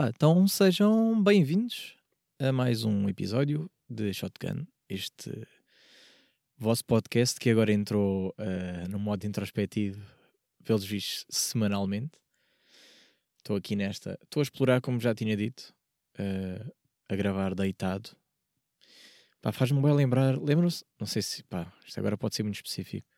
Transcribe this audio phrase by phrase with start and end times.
[0.00, 1.96] Então sejam bem-vindos
[2.38, 5.44] a mais um episódio de Shotgun, este
[6.56, 10.00] vosso podcast que agora entrou uh, no modo introspectivo,
[10.62, 12.16] pelos vistos, semanalmente.
[13.38, 15.74] Estou aqui nesta, estou a explorar, como já tinha dito,
[16.20, 16.72] uh,
[17.08, 18.10] a gravar deitado.
[19.42, 23.08] Pá, faz-me bem lembrar, lembram-se, não sei se, pá, isto agora pode ser muito específico,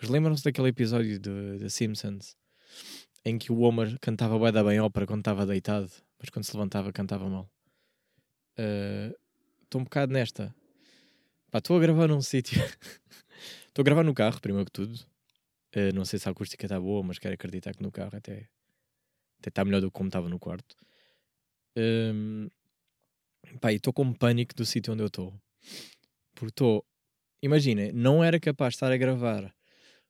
[0.00, 2.36] mas lembram-se daquele episódio de Simpsons
[3.24, 6.52] em que o Homer cantava bué da bem ópera quando estava deitado, mas quando se
[6.52, 7.50] levantava cantava mal.
[9.62, 10.54] Estou uh, um bocado nesta.
[11.54, 12.60] Estou a gravar num sítio.
[13.66, 14.94] Estou a gravar no carro, primeiro que tudo.
[15.76, 18.48] Uh, não sei se a acústica está boa, mas quero acreditar que no carro até
[19.46, 20.76] está melhor do que como estava no quarto.
[23.60, 25.32] Pá, estou com pânico do sítio onde eu estou.
[26.34, 26.84] Porque estou.
[27.42, 29.54] Imagina, não era capaz de estar a gravar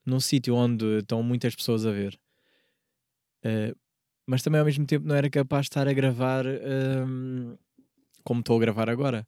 [0.05, 2.19] num sítio onde estão muitas pessoas a ver.
[3.45, 3.77] Uh,
[4.29, 7.57] mas também ao mesmo tempo não era capaz de estar a gravar um,
[8.23, 9.27] como estou a gravar agora,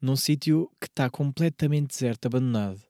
[0.00, 2.80] num sítio que está completamente deserto, abandonado,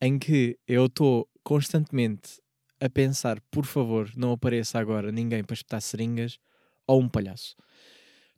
[0.00, 2.40] em que eu estou constantemente
[2.80, 6.36] a pensar, por favor, não apareça agora ninguém para espetar seringas
[6.84, 7.54] ou um palhaço.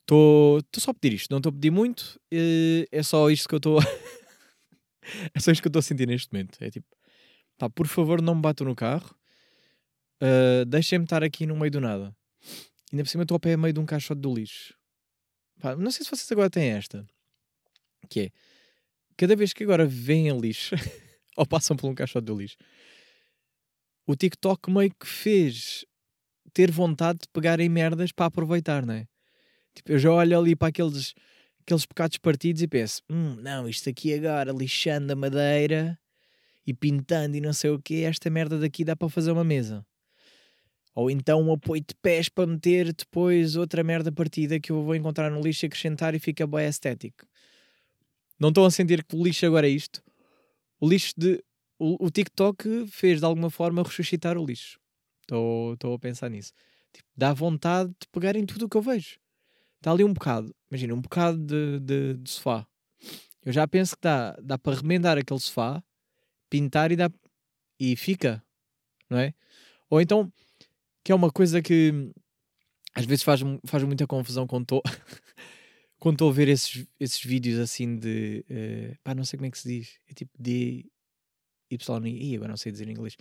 [0.01, 3.57] Estou só a pedir isto, não estou a pedir muito, é só isto que eu
[3.57, 3.79] estou.
[5.33, 6.61] é só isto que eu estou a sentir neste momento.
[6.61, 6.87] É tipo,
[7.57, 9.15] pá, por favor, não me batam no carro,
[10.21, 12.15] uh, deixem-me estar aqui no meio do nada.
[12.91, 14.73] Ainda por cima estou a pé meio de um caixote do lixo.
[15.59, 17.05] Pá, não sei se vocês agora têm esta.
[18.09, 18.29] Que é,
[19.15, 20.75] cada vez que agora a lixo,
[21.37, 22.57] ou passam por um caixote do lixo,
[24.05, 25.85] o TikTok meio que fez
[26.53, 29.07] ter vontade de pegarem merdas para aproveitar, não é?
[29.73, 31.13] Tipo, eu já olho ali para aqueles,
[31.61, 35.97] aqueles pecados partidos e penso, hum, não, isto aqui agora, lixando a madeira
[36.65, 39.85] e pintando e não sei o que, esta merda daqui dá para fazer uma mesa.
[40.93, 44.95] Ou então um apoio de pés para meter depois outra merda partida que eu vou
[44.95, 47.25] encontrar no lixo e acrescentar e fica bem estético.
[48.39, 50.03] Não estão a sentir que o lixo agora é isto?
[50.79, 51.43] O lixo de.
[51.79, 54.79] O, o TikTok fez de alguma forma ressuscitar o lixo.
[55.21, 56.51] Estou a pensar nisso.
[56.91, 59.17] Tipo, dá vontade de pegarem tudo o que eu vejo.
[59.77, 62.67] Está ali um bocado, imagina, um bocado de, de, de, sofá.
[63.43, 65.83] Eu já penso que dá, dá para remendar aquele sofá,
[66.49, 67.09] pintar e dá.
[67.79, 68.43] e fica,
[69.09, 69.33] não é?
[69.89, 70.31] Ou então
[71.03, 72.11] que é uma coisa que
[72.93, 74.83] às vezes faz, faz muita confusão quando estou
[75.99, 79.59] quando a ver esses, esses vídeos assim de uh, pá, não sei como é que
[79.59, 80.85] se diz, é tipo D
[81.69, 83.15] Y agora não sei dizer em inglês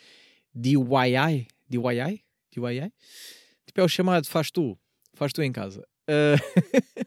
[0.55, 2.25] DIY DIY?
[2.53, 2.93] DIY?
[3.67, 4.79] Tipo é o chamado faz tu,
[5.15, 7.07] faz tu em casa uh,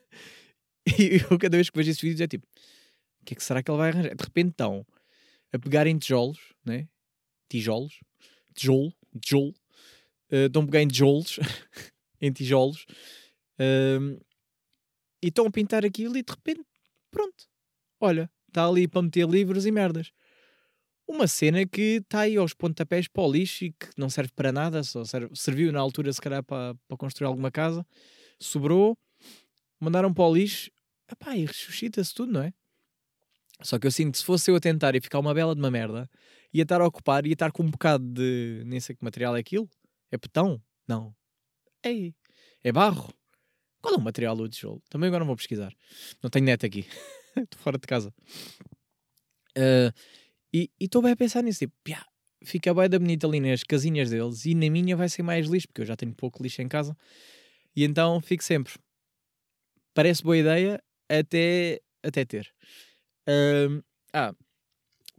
[1.00, 2.48] e eu cada vez que vejo esses vídeos é tipo
[3.24, 4.16] o que é que será que ele vai arranjar?
[4.16, 4.86] De repente estão
[5.54, 6.90] a pegar em tijolos, né?
[7.48, 8.00] Tijolos,
[8.54, 9.54] tijolo, tijolo,
[10.34, 11.40] uh, estão tijolos,
[12.20, 12.86] em tijolos,
[13.60, 14.20] uh,
[15.22, 16.66] e estão a pintar aquilo e de repente,
[17.12, 17.46] pronto,
[18.00, 20.12] olha, está ali para meter livros e merdas.
[21.08, 24.52] Uma cena que está aí aos pontapés para o lixo e que não serve para
[24.52, 27.86] nada, só serve, serviu na altura se calhar para, para construir alguma casa,
[28.40, 28.98] sobrou,
[29.80, 30.72] mandaram para o lixo,
[31.12, 32.54] epá, e ressuscita-se tudo, não é?
[33.62, 35.62] Só que eu sinto que se fosse eu a tentar e ficar uma bela de
[35.62, 36.10] uma merda,
[36.54, 38.64] ia estar a ocupar, ia estar com um bocado de.
[38.66, 39.70] nem sei que material é aquilo,
[40.14, 40.62] é betão?
[40.88, 41.16] Não.
[41.84, 42.14] É,
[42.64, 43.14] é barro.
[43.82, 44.82] Qual é o material do tijolo?
[44.90, 45.74] Também agora não vou pesquisar.
[46.22, 46.86] Não tenho net aqui.
[47.36, 48.14] Estou fora de casa.
[49.58, 49.92] Uh,
[50.54, 51.60] e estou bem a pensar nisso.
[51.60, 52.06] Tipo, piá,
[52.44, 55.68] fica bem da bonita ali nas casinhas deles e na minha vai ser mais lixo,
[55.68, 56.96] porque eu já tenho pouco lixo em casa.
[57.76, 58.74] E então fico sempre.
[59.96, 62.54] Parece boa ideia até, até ter.
[63.28, 64.36] Uh, ah,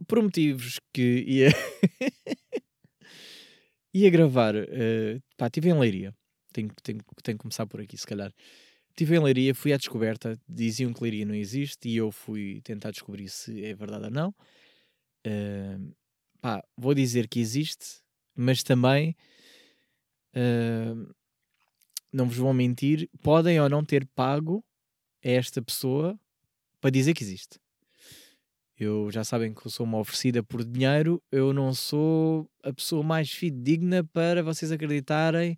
[0.07, 1.49] por motivos que ia.
[3.95, 6.13] ia gravar, uh, pá, estive em Leiria,
[6.51, 8.31] tenho, tenho, tenho que começar por aqui se calhar.
[8.89, 12.91] Estive em Leiria, fui à descoberta, diziam que Leiria não existe e eu fui tentar
[12.91, 14.35] descobrir se é verdade ou não.
[15.25, 15.95] Uh,
[16.41, 18.01] pá, vou dizer que existe,
[18.35, 19.15] mas também
[20.35, 21.15] uh,
[22.11, 24.63] não vos vou mentir, podem ou não ter pago
[25.23, 26.19] a esta pessoa
[26.81, 27.59] para dizer que existe.
[28.77, 33.01] Eu já sabem que eu sou uma oferecida por dinheiro, eu não sou a pessoa
[33.01, 35.57] mais fidedigna para vocês acreditarem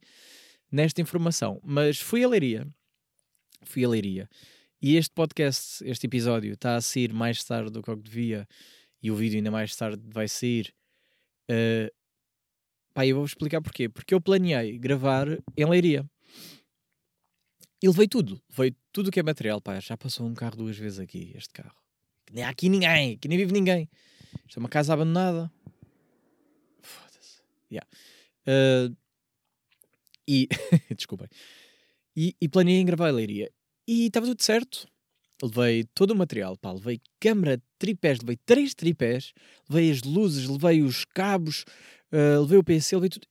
[0.71, 1.59] nesta informação.
[1.63, 2.67] Mas fui a leiria.
[3.63, 4.29] Fui a leiria.
[4.79, 8.47] E este podcast, este episódio, está a sair mais tarde do que eu devia
[9.01, 10.71] e o vídeo ainda mais tarde vai sair.
[11.49, 11.91] Uh,
[12.93, 13.89] pá, eu vou explicar porquê.
[13.89, 15.27] Porque eu planeei gravar
[15.57, 16.07] em leiria.
[17.81, 18.39] E levei tudo.
[18.47, 19.59] Veio tudo que é material.
[19.59, 21.86] Pá, já passou um carro duas vezes aqui, este carro
[22.31, 23.89] nem há aqui ninguém, aqui nem vive ninguém.
[24.47, 25.51] Isto é uma casa abandonada.
[26.81, 27.41] Foda-se.
[27.71, 27.87] Yeah.
[28.47, 28.95] Uh,
[30.27, 30.47] e,
[30.95, 31.27] desculpem.
[32.15, 33.51] E, e planeei em gravar a leiria.
[33.87, 34.87] E estava tudo certo.
[35.41, 39.33] Levei todo o material, pá, levei câmara, tripés, levei três tripés,
[39.69, 41.63] levei as luzes, levei os cabos,
[42.11, 43.27] uh, levei o PC, levei tudo.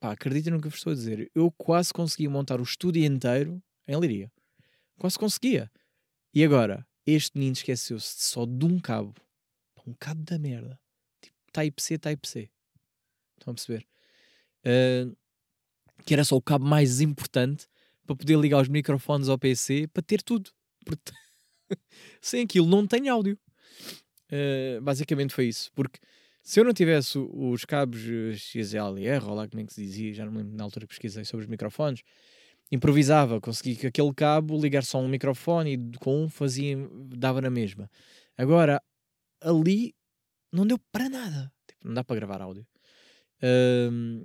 [0.00, 1.30] Pá, acreditem no que eu vos estou a dizer.
[1.32, 4.32] Eu quase conseguia montar o estúdio inteiro em Liria.
[4.98, 5.70] Quase conseguia.
[6.34, 9.14] E agora, este menino esqueceu-se só de um cabo.
[9.86, 10.78] Um cabo da merda.
[11.20, 12.50] Tipo, Type-C, Type-C.
[13.38, 13.86] Estão a perceber?
[14.64, 15.16] Uh,
[16.04, 17.66] que era só o cabo mais importante
[18.06, 20.50] para poder ligar os microfones ao PC para ter tudo.
[20.84, 21.12] Porque
[22.20, 23.38] sem aquilo não tem áudio.
[24.30, 25.70] Uh, basicamente foi isso.
[25.74, 25.98] Porque
[26.42, 30.14] se eu não tivesse os cabos eh, XLR, ou lá como é que se dizia,
[30.14, 32.02] já não me lembro na altura que pesquisei sobre os microfones,
[32.70, 36.76] improvisava, conseguia que aquele cabo ligar só um microfone e com um fazia,
[37.16, 37.90] dava na mesma.
[38.36, 38.80] Agora,
[39.40, 39.94] ali
[40.52, 41.52] não deu para nada.
[41.66, 42.66] Tipo, não dá para gravar áudio.
[43.42, 44.24] Um,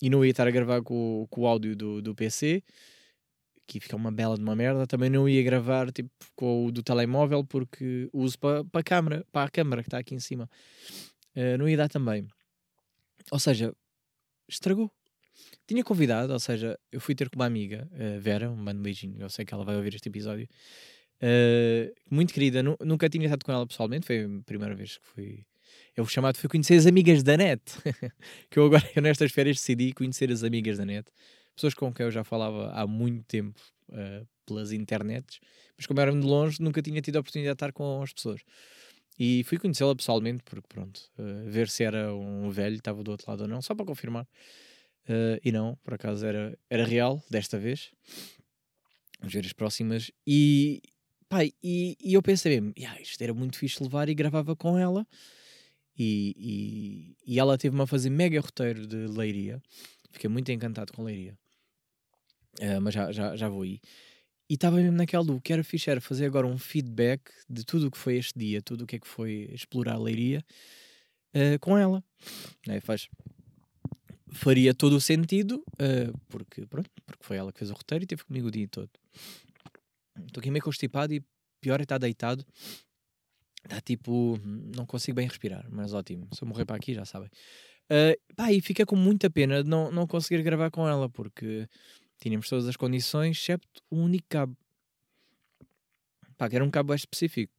[0.00, 2.62] e não ia estar a gravar com, com o áudio do, do PC,
[3.66, 4.86] que fica uma bela de uma merda.
[4.86, 9.26] Também não ia gravar tipo, com o do telemóvel, porque uso para pa a câmera,
[9.32, 10.48] para a câmera que está aqui em cima.
[11.36, 12.26] Uh, não ia dar também.
[13.30, 13.74] Ou seja,
[14.48, 14.90] estragou.
[15.66, 18.82] Tinha convidado, ou seja, eu fui ter com uma amiga, uh, Vera, um mano
[19.18, 20.46] eu sei que ela vai ouvir este episódio.
[21.22, 25.46] Uh, muito querida, nunca tinha estado com ela pessoalmente, foi a primeira vez que fui.
[25.96, 27.62] Eu chamado fui conhecer as amigas da net.
[28.50, 31.08] que eu agora, eu nestas férias, decidi conhecer as amigas da net.
[31.54, 33.60] Pessoas com quem eu já falava há muito tempo
[33.90, 35.40] uh, pelas internets,
[35.76, 38.42] mas como eram de longe, nunca tinha tido a oportunidade de estar com as pessoas.
[39.18, 43.30] E fui conhecê-la pessoalmente, porque pronto, uh, ver se era um velho, estava do outro
[43.30, 44.26] lado ou não, só para confirmar.
[45.08, 47.90] Uh, e não, por acaso era, era real, desta vez.
[49.20, 50.10] Vamos ver as próximas.
[50.26, 50.82] E,
[51.28, 54.78] pai, e, e eu pensei mesmo, yeah, isto era muito fixe levar e gravava com
[54.78, 55.06] ela.
[55.96, 56.34] E,
[57.26, 59.62] e, e ela teve-me a fazer mega roteiro de Leiria.
[60.10, 61.36] Fiquei muito encantado com Leiria.
[62.60, 63.80] Uh, mas já, já, já vou aí.
[64.48, 67.86] E estava mesmo naquela do que era fixe era fazer agora um feedback de tudo
[67.86, 70.44] o que foi este dia, tudo o que é que foi explorar a Leiria
[71.34, 72.04] uh, com ela.
[72.68, 73.08] É, faz,
[74.34, 78.06] faria todo o sentido, uh, porque, pronto, porque foi ela que fez o roteiro e
[78.06, 78.90] esteve comigo o dia todo.
[80.26, 81.22] Estou aqui meio constipado e
[81.60, 82.44] pior é estar deitado.
[83.64, 86.28] Está tipo, não consigo bem respirar, mas ótimo.
[86.34, 87.30] Se eu morrer para aqui, já sabem.
[87.84, 91.66] Uh, pá, e fica com muita pena de não, não conseguir gravar com ela, porque
[92.20, 94.56] tínhamos todas as condições, excepto um único cabo.
[96.36, 97.52] Pá, que era um cabo mais específico.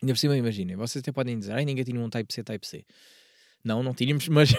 [0.00, 2.84] Ainda por cima, imaginem, vocês até podem dizer, ai, ninguém tinha um Type-C, Type-C.
[3.62, 4.52] Não, não tínhamos, mas...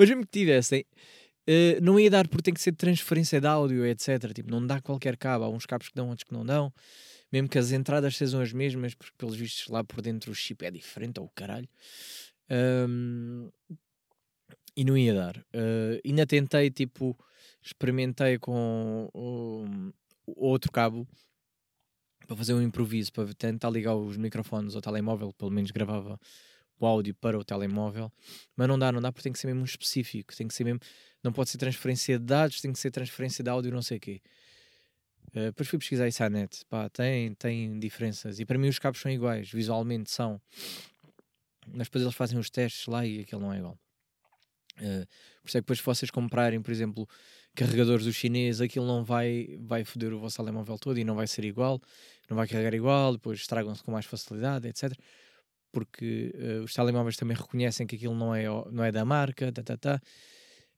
[0.00, 3.84] mas mesmo que tivessem, uh, não ia dar porque tem que ser transferência de áudio,
[3.84, 4.32] etc.
[4.32, 5.44] Tipo, não dá qualquer cabo.
[5.44, 6.72] Há uns cabos que dão, outros que não dão.
[7.30, 10.64] Mesmo que as entradas sejam as mesmas, porque pelos vistos lá por dentro o chip
[10.64, 11.68] é diferente, ou o caralho.
[12.50, 13.50] Um,
[14.74, 15.36] e não ia dar.
[15.36, 17.14] Uh, ainda tentei, tipo,
[17.62, 19.92] experimentei com o,
[20.34, 21.06] outro cabo
[22.26, 26.18] para fazer um improviso, para tentar ligar os microfones ao telemóvel, pelo menos gravava
[26.80, 28.10] o áudio para o telemóvel,
[28.56, 30.80] mas não dá, não dá porque tem que ser mesmo específico, tem que ser mesmo,
[31.22, 34.00] não pode ser transferência de dados, tem que ser transferência de áudio, não sei o
[34.00, 34.20] quê.
[35.28, 38.78] Uh, depois fui pesquisar isso à net, pá, tem, tem diferenças, e para mim os
[38.78, 40.40] cabos são iguais, visualmente são,
[41.68, 43.78] mas depois eles fazem os testes lá e aquilo não é igual.
[44.78, 45.06] Uh,
[45.42, 47.06] por isso é que depois se vocês comprarem, por exemplo,
[47.54, 51.26] carregadores do chinês, aquilo não vai, vai foder o vosso telemóvel todo e não vai
[51.26, 51.80] ser igual,
[52.28, 54.92] não vai carregar igual, depois estragam-se com mais facilidade, etc.
[55.72, 59.62] Porque uh, os telemóveis também reconhecem que aquilo não é, não é da marca, tá,
[59.62, 60.00] tá, tá.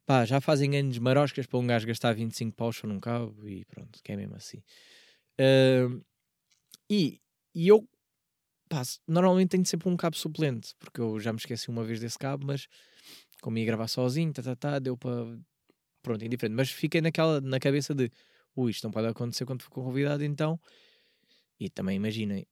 [0.04, 4.00] Pá, já fazem anos maroscas para um gajo gastar 25 paus num cabo e pronto,
[4.02, 4.58] que é mesmo assim.
[5.40, 6.04] Uh,
[6.90, 7.20] e,
[7.54, 7.88] e eu,
[8.68, 12.18] pá, normalmente tenho sempre um cabo suplente, porque eu já me esqueci uma vez desse
[12.18, 12.66] cabo, mas
[13.40, 15.38] como ia gravar sozinho, tá, tá, tá, deu para
[16.02, 16.56] pronto, indiferente.
[16.56, 18.10] Mas fiquei naquela, na cabeça de
[18.56, 20.60] ui, isto não pode acontecer quando for convidado, então.
[21.58, 22.46] E também imaginem,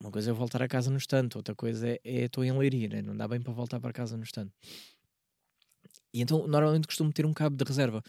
[0.00, 2.88] uma coisa é voltar a casa no estante, outra coisa é, é estou em leiria,
[2.88, 3.02] né?
[3.02, 4.52] não dá bem para voltar para casa no estante.
[6.12, 8.02] E então normalmente costumo ter um cabo de reserva.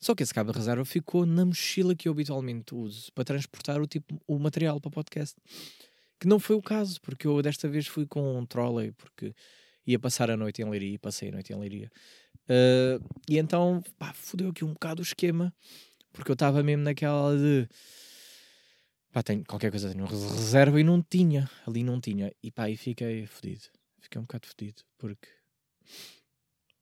[0.00, 3.80] Só que esse cabo de reserva ficou na mochila que eu habitualmente uso para transportar
[3.80, 5.36] o, tipo, o material para o podcast.
[6.18, 9.32] Que não foi o caso, porque eu desta vez fui com um trolley, porque
[9.86, 11.90] ia passar a noite em Leiria e passei a noite em Leiria.
[12.44, 15.54] Uh, e então, pá, fodeu aqui um bocado o esquema,
[16.12, 17.68] porque eu estava mesmo naquela de
[19.12, 22.76] pá, tenho qualquer coisa, tenho reserva e não tinha, ali não tinha, e pá, e
[22.76, 23.64] fiquei fodido,
[24.00, 25.28] fiquei um bocado fodido, porque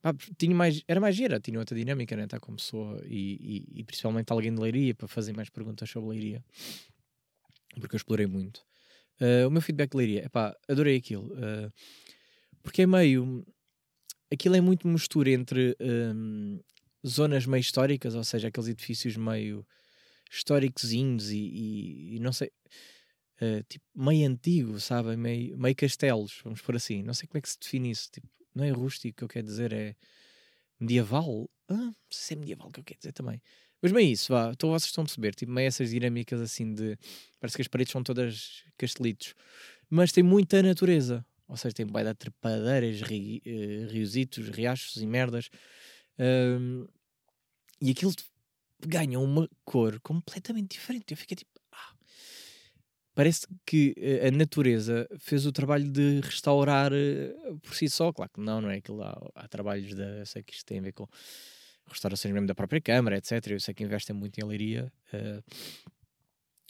[0.01, 3.79] pá, tinha mais, era mais gira, tinha outra dinâmica, né, estar com pessoa e, e,
[3.81, 6.43] e, principalmente alguém de leiria para fazer mais perguntas sobre leiria,
[7.79, 8.65] porque eu explorei muito.
[9.19, 11.71] Uh, o meu feedback de leiria, é pá, adorei aquilo, uh,
[12.63, 13.45] porque é meio
[14.31, 16.59] aquilo é muito mistura entre um,
[17.05, 19.65] zonas meio históricas, ou seja, aqueles edifícios meio
[20.31, 22.51] históricozinhos e, e, e não sei,
[23.41, 25.15] uh, tipo, meio antigo, sabe?
[25.17, 27.03] Meio, meio castelos, vamos por assim.
[27.03, 28.09] Não sei como é que se define isso.
[28.11, 29.95] Tipo, não é rústico, que eu quero dizer é
[30.79, 31.49] medieval.
[31.67, 33.41] Ah, não sei se é medieval que eu quero dizer também.
[33.81, 36.97] Mas bem isso, vá, então vocês estão a perceber, tipo, meio essas dinâmicas assim de.
[37.39, 39.33] Parece que as paredes são todas castelitos,
[39.89, 41.25] mas tem muita natureza.
[41.47, 45.49] Ou seja, tem dar trepadeiras, ri, uh, riositos, riachos e merdas.
[46.17, 46.87] Um,
[47.81, 48.13] e aquilo
[48.87, 51.11] ganha uma cor completamente diferente.
[51.11, 51.95] Eu fiquei tipo, ah.
[53.13, 58.11] Parece que uh, a natureza fez o trabalho de restaurar uh, por si só.
[58.11, 58.77] Claro que não, não é?
[58.77, 60.25] Aquilo há, há trabalhos da.
[60.25, 61.07] Sei que isto tem a ver com
[61.87, 63.47] restaurações mesmo da própria Câmara, etc.
[63.47, 65.43] Eu sei que investem muito em leiria, uh,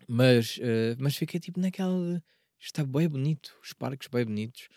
[0.07, 2.21] mas, uh, mas fiquei tipo naquela de
[2.61, 4.67] está bem bonito, os parques bem bonitos.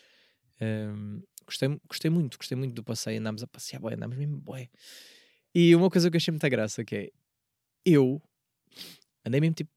[0.60, 3.20] Um, gostei, gostei muito, gostei muito do passeio.
[3.20, 4.70] Andámos a passear, bem, andámos mesmo bem.
[5.54, 7.10] E uma coisa que eu achei muita graça que é
[7.84, 8.22] eu
[9.24, 9.70] andei mesmo tipo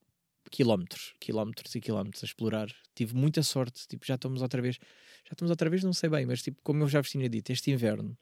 [0.50, 2.74] quilómetros, quilómetros e quilómetros a explorar.
[2.94, 4.76] Tive muita sorte, tipo, já estamos outra vez,
[5.24, 7.50] já estamos outra vez, não sei bem, mas tipo, como eu já vos tinha dito,
[7.50, 8.16] este inverno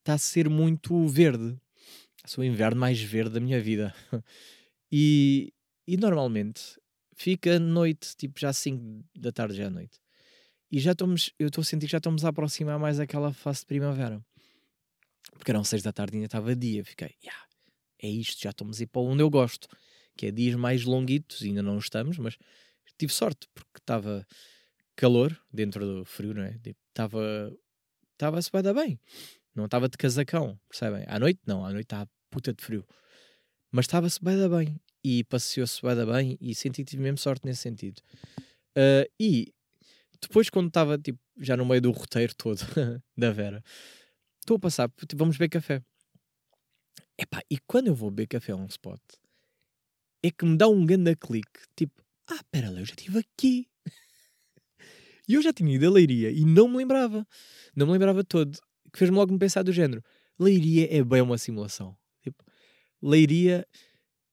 [0.00, 1.58] está a ser muito verde.
[2.26, 3.94] Sou o inverno mais verde da minha vida.
[4.90, 5.52] e,
[5.86, 6.78] e normalmente
[7.14, 9.98] fica noite, tipo já 5 da tarde, já à noite.
[10.70, 13.60] E já estamos, eu estou a sentir que já estamos a aproximar mais daquela fase
[13.60, 14.24] de primavera.
[15.32, 16.84] Porque eram 6 da tarde e ainda estava dia.
[16.84, 17.44] Fiquei, yeah,
[18.02, 19.68] é isto, já estamos a ir para onde eu gosto.
[20.16, 22.36] Que é dias mais longuitos, ainda não estamos, mas
[22.98, 24.26] tive sorte, porque estava
[24.96, 26.58] calor dentro do frio, não é?
[26.58, 27.56] Tipo, estava.
[28.12, 29.00] Estava-se bem, bem.
[29.54, 31.04] Não estava de casacão, percebem?
[31.06, 32.86] À noite, não, à noite estava puta de frio.
[33.72, 38.00] Mas estava-se bem bem e passeou-se bem bem e senti tive mesmo sorte nesse sentido.
[38.76, 39.54] Uh, e
[40.20, 42.60] depois, quando estava tipo, já no meio do roteiro todo
[43.16, 43.64] da Vera,
[44.40, 45.82] estou a passar, tipo, vamos beber café.
[47.20, 49.00] Epá, e quando eu vou beber café a um spot,
[50.22, 53.68] é que me dá um grande clique, tipo, ah, pera lá, eu já estive aqui.
[55.28, 57.26] e eu já tinha ido a Leiria e não me lembrava.
[57.76, 58.58] Não me lembrava todo
[58.90, 60.02] que fez-me logo me pensar do género.
[60.38, 61.94] Leiria é bem uma simulação.
[62.22, 62.42] Tipo,
[63.02, 63.66] Leiria,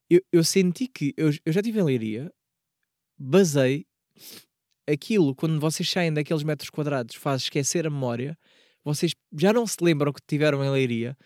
[0.10, 2.34] eu, eu senti que eu, eu já estive em Leiria,
[3.18, 3.86] basei
[4.88, 8.38] aquilo, quando vocês saem daqueles metros quadrados, faz esquecer a memória,
[8.84, 11.18] vocês já não se lembram que tiveram em Leiria,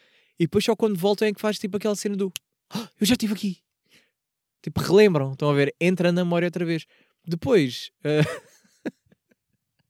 [0.42, 2.34] e depois só quando voltam é que faz tipo aquela cena do
[2.76, 3.60] oh, eu já estive aqui.
[4.60, 5.76] Tipo, relembram, estão a ver?
[5.80, 6.88] Entra na memória outra vez.
[7.24, 8.42] Depois, uh...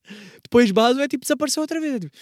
[0.43, 1.95] depois base é tipo desapareceu outra vez.
[1.95, 2.17] É, tipo,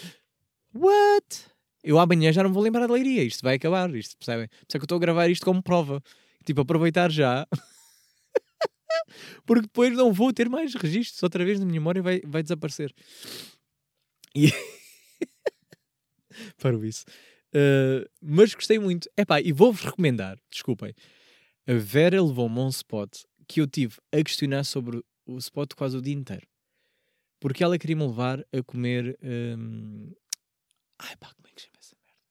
[0.75, 1.47] What?
[1.83, 3.23] Eu amanhã já não vou lembrar da leiria.
[3.23, 3.89] Isto vai acabar.
[3.95, 4.47] Isto, percebem?
[4.47, 5.99] Por isso é que eu estou a gravar isto como prova.
[6.45, 7.47] Tipo, aproveitar já.
[9.43, 11.23] Porque depois não vou ter mais registros.
[11.23, 12.93] Outra vez na minha memória vai, vai desaparecer.
[14.35, 14.53] E.
[16.61, 17.05] Paro isso.
[17.53, 19.09] Uh, mas gostei muito.
[19.17, 20.37] Epá, e vou-vos recomendar.
[20.51, 20.93] Desculpem.
[21.67, 25.97] A Vera levou-me a um spot que eu tive a questionar sobre o spot quase
[25.97, 26.47] o dia inteiro.
[27.39, 30.11] Porque ela queria me levar a comer um,
[30.99, 32.21] Ai pá, como é que chama essa merda?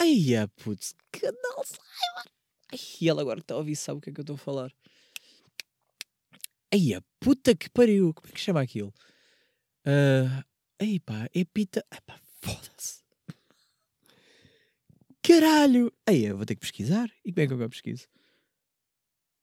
[0.00, 1.62] Ai, é putz, que não.
[2.72, 4.34] Ai, e ela agora que está a ouvir sabe o que é que eu estou
[4.34, 4.72] a falar.
[6.72, 8.12] Ai, a puta que pariu.
[8.12, 8.92] Como é que chama aquilo?
[9.86, 10.44] Uh,
[10.80, 11.84] ai pá, é pita.
[11.90, 13.05] Ai pá, foda-se.
[15.26, 15.92] Caralho!
[16.06, 17.10] Aí eu vou ter que pesquisar.
[17.24, 18.06] E como é que eu pesquiso?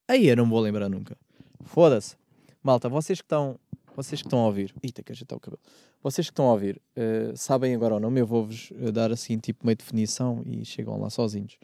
[0.08, 1.18] Aí eu não vou lembrar nunca.
[1.66, 2.16] Foda-se.
[2.62, 3.60] Malta, vocês que estão
[3.96, 5.62] vocês que estão a ouvir, eita, que ajeitar o cabelo.
[6.02, 9.38] Vocês que estão a ouvir, uh, sabem agora o nome, eu vou-vos eh, dar assim,
[9.38, 11.58] tipo, meio definição e chegam lá sozinhos.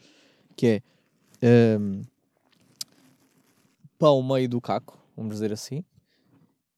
[0.56, 0.82] Que
[1.42, 2.02] é um, ehm,
[3.98, 5.84] pão meio do caco, vamos dizer assim,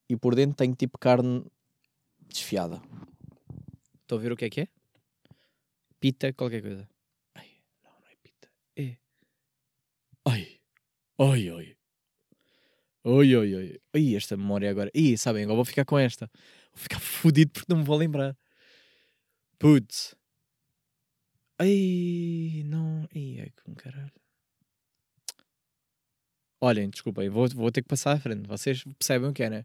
[0.08, 1.44] e por dentro tem tipo carne
[2.28, 2.80] desfiada.
[4.00, 4.68] Estão a ver o que é que é?
[6.00, 6.88] Pita, qualquer coisa.
[7.34, 7.48] Ai,
[7.84, 8.48] não, não é pita.
[8.76, 8.96] É.
[10.24, 10.60] Ai,
[11.18, 11.76] ai, ai.
[13.04, 13.80] Oi, oi, oi.
[13.94, 14.90] Ih, esta memória agora.
[14.94, 16.30] Ih, sabem, agora vou ficar com esta.
[16.72, 18.36] Vou ficar fodido porque não me vou lembrar.
[19.58, 20.14] Putz.
[21.58, 23.08] Ai, não.
[23.14, 24.12] Ai, é com caralho.
[26.60, 28.46] Olhem, desculpem, vou, vou ter que passar à frente.
[28.46, 29.64] Vocês percebem o que é, né?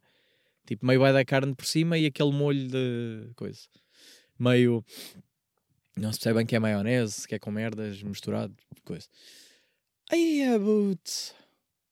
[0.66, 3.62] Tipo, meio vai da carne por cima e aquele molho de coisa.
[4.40, 4.84] Meio.
[5.98, 9.08] Não se percebem que é maionese, que é com merdas misturado, coisa.
[10.12, 10.60] Ai, é.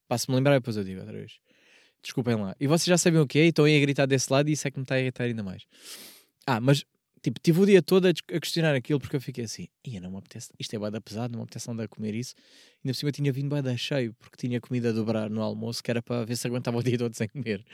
[0.07, 1.39] Pá, se me lembrar, depois eu digo outra vez.
[2.03, 2.55] Desculpem lá.
[2.59, 4.53] E vocês já sabem o que é e estão aí a gritar desse lado e
[4.53, 5.63] isso é que me está a irritar ainda mais.
[6.45, 6.85] Ah, mas
[7.19, 10.17] tipo, tive o dia todo a, questionar aquilo porque eu fiquei assim, ia não me
[10.17, 12.35] apetece, isto é bada pesado, não me apetece andar a comer isso.
[12.37, 15.81] E ainda por cima tinha vindo bada cheio porque tinha comida a dobrar no almoço
[15.81, 17.65] que era para ver se aguentava o dia todo sem comer.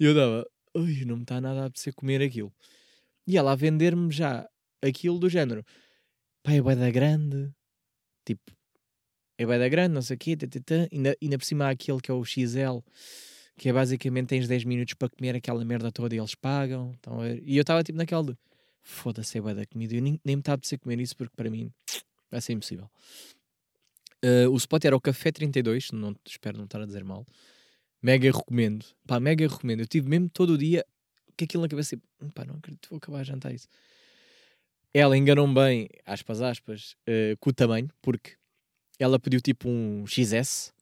[0.00, 2.50] E eu dava, ui, não me está nada a apetecer comer aquilo.
[3.26, 4.48] E ela a vender-me já
[4.86, 5.64] aquilo do género.
[6.42, 7.50] pá, é bué da grande,
[8.24, 8.52] tipo,
[9.38, 10.88] é bué da grande, não sei o quê, tã, tã, tã.
[10.92, 12.80] Ainda, ainda por cima há aquele que é o XL,
[13.56, 16.92] que é basicamente tens 10 minutos para comer aquela merda toda e eles pagam.
[16.98, 18.36] Então, é- e eu estava tipo naquela de
[18.82, 19.94] foda-se, é bué da comida.
[19.94, 21.72] Eu nem, nem me estava a comer isso porque para mim
[22.30, 22.90] vai ser impossível.
[24.24, 27.26] Uh, o spot era o Café 32, não, espero não estar a dizer mal.
[28.02, 28.84] Mega recomendo.
[29.06, 29.80] Pá, mega recomendo.
[29.80, 30.84] Eu tive mesmo todo o dia
[31.38, 31.90] com aquilo na cabeça.
[31.96, 33.68] Tipo, "Hum, pá, não acredito, vou acabar a jantar isso.
[34.94, 38.36] Ela enganou-me bem, aspas, aspas, uh, com o tamanho, porque
[38.98, 40.72] ela pediu tipo um XS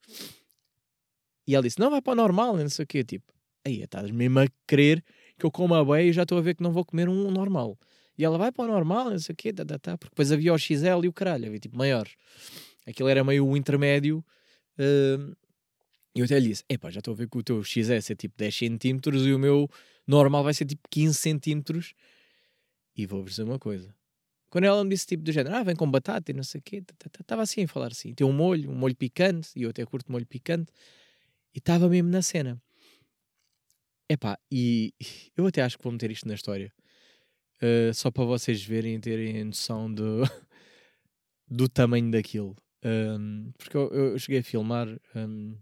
[1.46, 3.02] e ela disse: Não, vai para o normal, não sei o quê.
[3.02, 3.32] Tipo,
[3.66, 5.02] aí estás mesmo a querer
[5.38, 7.78] que eu coma bem e já estou a ver que não vou comer um normal.
[8.16, 10.30] E ela vai para o normal, não sei o quê, tá, tá, tá, porque depois
[10.30, 12.14] havia o XL e o caralho, havia tipo maiores.
[12.86, 14.24] Aquilo era meio o intermédio.
[14.78, 15.32] hum,
[16.14, 18.14] e eu até lhe disse: Epá, já estou a ver que o teu XS é
[18.14, 19.68] tipo 10 centímetros e o meu
[20.06, 21.94] normal vai ser tipo 15 centímetros.
[22.94, 23.94] E vou-vos dizer uma coisa.
[24.52, 26.62] Quando ela me disse tipo do género, ah, vem com batata e não sei o
[26.62, 26.84] quê,
[27.18, 28.12] estava assim a falar assim.
[28.12, 30.70] Tem um molho, um molho picante, e eu até curto molho picante,
[31.54, 32.60] e estava mesmo na cena.
[34.10, 34.92] Epá, e
[35.34, 36.70] eu até acho que vou meter isto na história.
[37.62, 40.20] Uh, só para vocês verem e terem noção do,
[41.48, 42.54] do tamanho daquilo.
[42.84, 45.56] Um, porque eu, eu cheguei a filmar um,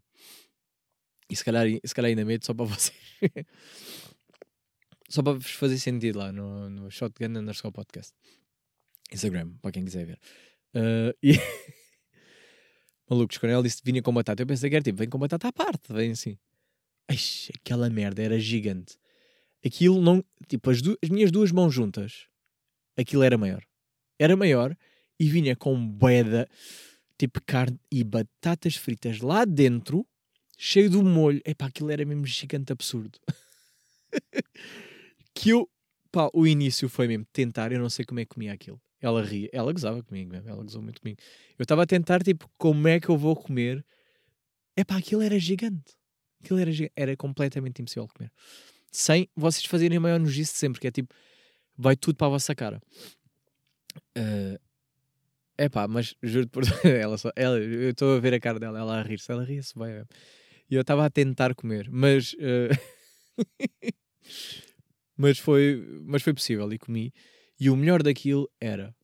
[1.31, 2.99] e se calhar, se calhar ainda medo só para vocês.
[5.09, 8.17] só para vos fazer sentido lá no, no Shotgun Underscore Podcast.
[9.12, 10.19] Instagram, para quem quiser ver.
[10.75, 11.33] Uh, e
[13.09, 15.49] malucos, quando ela disse vinha com batata, eu pensei que era tipo, vem com batata
[15.49, 16.38] à parte, vem assim.
[17.11, 18.97] Eixe, aquela merda era gigante.
[19.64, 20.25] Aquilo não.
[20.49, 22.26] Tipo, as, du- as minhas duas mãos juntas,
[22.97, 23.62] aquilo era maior.
[24.19, 24.76] Era maior
[25.19, 26.49] e vinha com boeda,
[27.19, 30.07] tipo carne e batatas fritas lá dentro,
[30.57, 31.43] cheio de molho.
[31.45, 33.19] Epá, aquilo era mesmo gigante absurdo.
[35.35, 35.69] que eu.
[36.12, 38.81] Pá, o início foi mesmo tentar, eu não sei como é que comia aquilo.
[39.00, 41.19] Ela ria, ela gozava comigo ela gozou muito comigo.
[41.59, 43.84] Eu estava a tentar, tipo, como é que eu vou comer?
[44.76, 45.95] Epá, aquilo era gigante.
[46.43, 48.30] Aquilo era, gi- era completamente impossível comer.
[48.93, 51.15] Sem vocês fazerem a maior nojice sempre, que é tipo,
[51.76, 52.80] vai tudo para a vossa cara.
[54.15, 54.58] É
[55.58, 58.99] epá, mas juro por ela só, ela, eu estou a ver a cara dela, ela
[59.00, 60.04] a rir-se, ela ria-se bem.
[60.71, 62.71] E eu estava a tentar comer, mas eh,
[65.17, 67.13] mas foi, mas foi possível e comi.
[67.61, 68.97] E o melhor daquilo era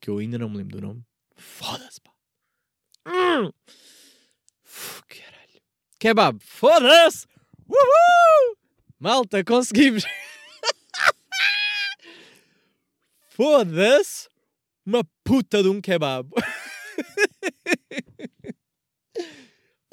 [0.00, 1.06] que eu ainda não me lembro do nome.
[1.36, 2.12] Foda-se, pá.
[3.06, 3.52] Hum.
[4.64, 5.62] Uf, caralho.
[6.00, 7.24] Kebab, foda-se!
[7.68, 8.56] Uhul!
[8.98, 10.02] Malta, conseguimos!
[13.30, 14.28] Foda-se!
[14.84, 16.28] Uma puta de um kebab!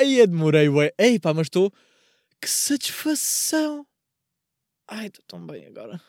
[0.01, 0.91] Aí eu demorei, ué.
[0.97, 1.71] Ei pá, mas estou...
[2.41, 3.85] Que satisfação!
[4.87, 6.01] Ai, estou tão bem agora.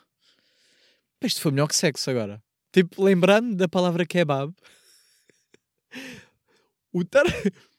[1.22, 2.42] Isto foi melhor que sexo agora.
[2.72, 4.54] Tipo, lembrando da palavra kebab.
[6.92, 7.24] O tar...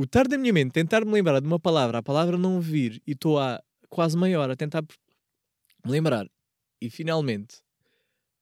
[0.00, 3.02] O tar da minha mente tentar me lembrar de uma palavra, a palavra não vir,
[3.04, 4.82] e estou há quase meia hora a tentar
[5.84, 6.30] me lembrar,
[6.80, 7.60] e finalmente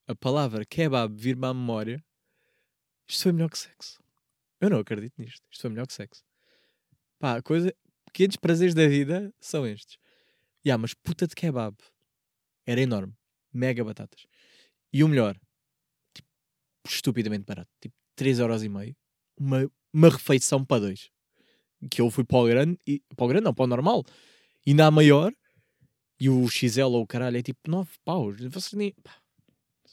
[0.07, 2.05] a palavra kebab vir-me à memória,
[3.09, 3.99] isto foi melhor que sexo.
[4.61, 5.43] Eu não acredito nisto.
[5.51, 6.25] Isto foi melhor que sexo.
[7.19, 9.99] Pá, coisa, pequenos prazeres da vida são estes.
[10.67, 11.77] Ya, mas puta de kebab.
[12.67, 13.15] Era enorme.
[13.57, 14.27] Mega batatas.
[14.93, 15.35] E o melhor,
[16.15, 16.29] tipo,
[16.87, 17.71] estupidamente barato.
[17.81, 18.95] Tipo, 3,5€.
[19.39, 21.11] Uma, uma refeição para dois.
[21.91, 24.05] Que eu fui para o grande, e, para o grande não, para o normal.
[24.67, 25.33] E na maior,
[26.21, 28.37] e o XL ou o caralho é tipo 9 paus.
[28.41, 28.93] Vocês nem.
[29.03, 29.15] pá.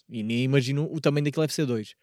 [0.10, 1.96] E nem imagino o tamanho daquilo deve ser 2.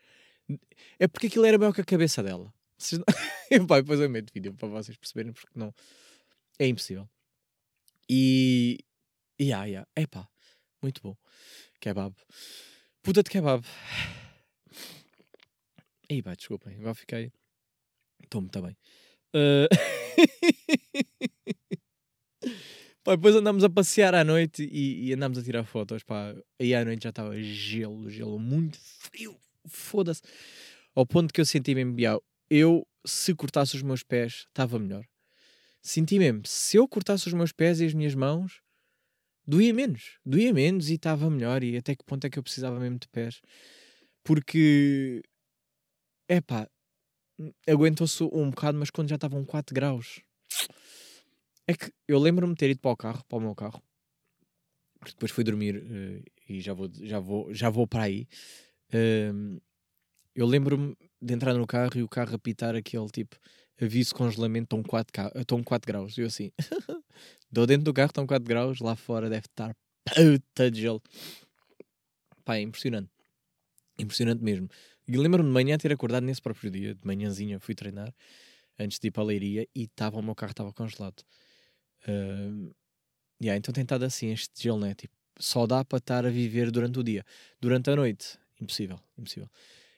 [0.99, 2.53] É porque aquilo era maior que a cabeça dela.
[2.77, 3.05] Vocês não...
[3.66, 5.73] Pá, depois eu meto vídeo para vocês perceberem, porque não.
[6.59, 7.09] É impossível.
[8.09, 8.79] E.
[9.38, 9.88] E ah, yeah.
[9.96, 10.29] Epá,
[10.82, 11.16] muito bom.
[11.80, 12.14] Kebab.
[13.02, 13.64] Puta de kebab.
[16.08, 17.32] Ei, pá, desculpem, agora fiquei.
[18.22, 18.76] Estou muito bem.
[19.34, 19.68] Uh...
[23.06, 26.02] depois andámos a passear à noite e, e andámos a tirar fotos.
[26.02, 26.34] Pá.
[26.60, 29.36] Aí à noite já estava gelo, gelo, muito frio.
[29.66, 30.22] Foda-se.
[30.94, 35.04] Ao ponto que eu senti mesmo, "Biau, eu, se cortasse os meus pés, estava melhor.
[35.82, 38.60] Senti mesmo, se eu cortasse os meus pés e as minhas mãos,
[39.46, 40.18] doía menos.
[40.24, 41.62] Doía menos e estava melhor.
[41.64, 43.40] E até que ponto é que eu precisava mesmo de pés?
[44.24, 45.22] Porque,
[46.29, 46.68] é pá,
[47.68, 50.20] aguentou-se um bocado, mas quando já estavam 4 graus.
[51.66, 53.83] É que eu lembro-me de ter ido para o carro, para o meu carro,
[54.98, 58.26] porque depois fui dormir eh, e já vou, já vou, já vou para aí.
[58.92, 59.59] Ehm,
[60.35, 63.37] eu lembro-me de entrar no carro e o carro apitar aquele tipo
[63.80, 66.16] aviso congelamento, estão 4, ca- estão 4 graus.
[66.18, 66.50] Eu assim,
[67.50, 71.02] dou dentro do carro, estão 4 graus, lá fora deve estar puta de gelo.
[72.44, 73.10] Pá, é impressionante.
[73.98, 74.68] Impressionante mesmo.
[75.08, 78.14] E lembro-me de manhã ter acordado nesse próprio dia, de manhãzinha, fui treinar,
[78.78, 81.22] antes de ir para a leiria, e estava, o meu carro estava congelado.
[82.08, 82.72] Uh,
[83.42, 84.94] yeah, então tem estado assim, este gelo, né?
[84.94, 87.24] Tipo, só dá para estar a viver durante o dia.
[87.60, 89.50] Durante a noite, impossível, impossível.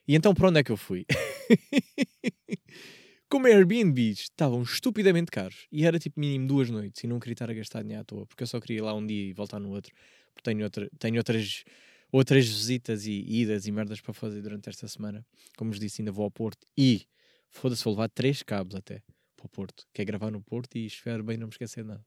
[0.09, 1.07] E então para onde é que eu fui?
[3.33, 7.51] Como Airbnbs estavam estupidamente caros e era tipo mínimo duas noites e não queria estar
[7.51, 9.59] a gastar dinheiro à toa, porque eu só queria ir lá um dia e voltar
[9.59, 9.91] no outro,
[10.35, 11.65] porque tenho, outra, tenho outras,
[12.13, 15.25] outras visitas e idas e merdas para fazer durante esta semana.
[15.57, 17.07] Como vos disse, ainda vou ao Porto e
[17.49, 19.01] foda-se, vou levar três cabos até
[19.35, 22.05] para o Porto, que é gravar no Porto e espero bem não me esquecer nada.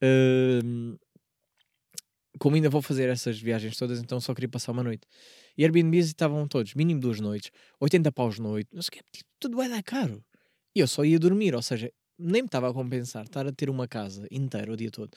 [0.00, 0.96] Uh,
[2.38, 5.08] como ainda vou fazer essas viagens todas, então só queria passar uma noite.
[5.58, 9.28] E Airbnbs estavam todos, mínimo duas noites, 80 paus noite, não sei o que, tipo,
[9.40, 10.24] tudo vai dar caro.
[10.76, 13.70] E eu só ia dormir, ou seja, nem me estava a compensar estar a ter
[13.70, 15.10] uma casa inteira o dia todo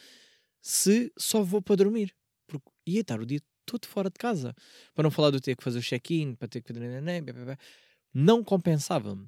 [0.61, 2.15] se só vou para dormir.
[2.47, 4.55] Porque ia estar o dia todo fora de casa.
[4.93, 7.59] Para não falar de ter que fazer o check-in, para ter que fazer.
[8.13, 9.27] Não compensava-me.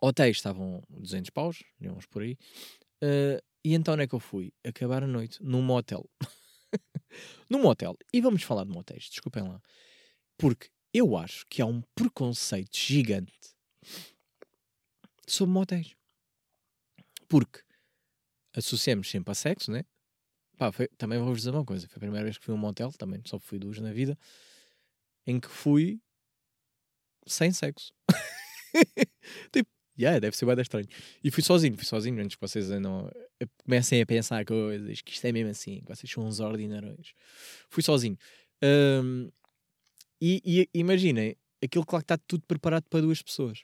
[0.00, 2.38] Hotéis estavam 200 paus, uns por aí.
[3.02, 4.52] Uh, e então onde é que eu fui?
[4.64, 6.08] Acabar a noite num motel.
[7.50, 7.96] num motel.
[8.12, 9.60] E vamos falar de motéis, desculpem lá.
[10.38, 13.56] Porque eu acho que há um preconceito gigante
[15.32, 15.94] sobre motéis.
[17.28, 17.60] Porque
[18.54, 19.84] associamos sempre a sexo, né?
[20.56, 21.86] Pá, foi, também vou-vos dizer uma coisa.
[21.86, 24.18] Foi a primeira vez que fui a um motel, também só fui duas na vida,
[25.26, 26.00] em que fui
[27.26, 27.92] sem sexo.
[29.52, 30.88] tipo, yeah, deve ser bem estranho.
[31.22, 33.10] E fui sozinho, fui sozinho, antes que vocês não
[33.64, 37.14] comecem a pensar coisas, que isto é mesmo assim, que vocês são uns ordinários.
[37.68, 38.18] Fui sozinho.
[38.62, 39.30] Um,
[40.20, 43.62] e, e imaginem, aquilo claro que está tudo preparado para duas pessoas.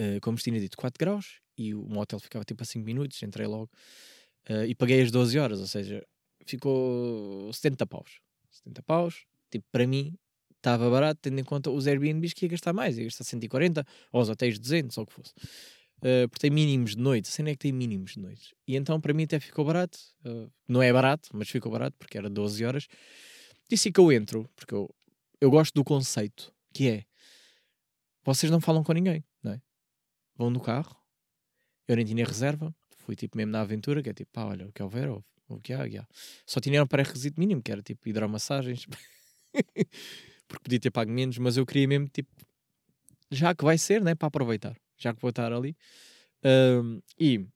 [0.00, 3.46] Uh, como tinha dito, 4 graus e o motel ficava tipo a 5 minutos, entrei
[3.46, 3.70] logo
[4.48, 6.02] uh, e paguei as 12 horas, ou seja,
[6.46, 8.20] ficou 70 paus.
[8.50, 10.16] 70 paus, tipo, para mim
[10.56, 14.22] estava barato, tendo em conta os Airbnbs que ia gastar mais, ia gastar 140 ou
[14.22, 15.32] os hotéis 200, ou o que fosse.
[15.98, 18.54] Uh, porque tem mínimos de noite, a cena é que tem mínimos de noite.
[18.66, 22.16] E então para mim até ficou barato, uh, não é barato, mas ficou barato porque
[22.16, 22.88] era 12 horas.
[23.68, 24.88] Disse que eu entro, porque eu,
[25.40, 27.04] eu gosto do conceito, que é
[28.24, 29.60] vocês não falam com ninguém, não é?
[30.40, 30.96] Vão no carro,
[31.86, 34.72] eu nem tinha reserva, fui tipo mesmo na aventura, que é tipo, pá, olha, o
[34.72, 36.08] que houver, ou o que há.
[36.46, 38.86] Só tinha um pré-requisito mínimo, que era tipo hidromassagens.
[40.48, 42.30] porque podia ter pago menos, mas eu queria mesmo, tipo,
[43.30, 45.76] já que vai ser, né, para aproveitar, já que vou estar ali.
[46.42, 47.46] Um, e,